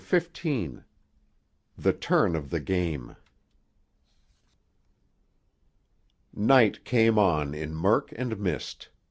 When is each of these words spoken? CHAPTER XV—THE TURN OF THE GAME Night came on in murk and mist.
CHAPTER 0.03 0.29
XV—THE 1.77 1.93
TURN 1.93 2.35
OF 2.35 2.49
THE 2.49 2.59
GAME 2.59 3.17
Night 6.33 6.83
came 6.83 7.19
on 7.19 7.53
in 7.53 7.75
murk 7.75 8.11
and 8.17 8.39
mist. 8.39 8.89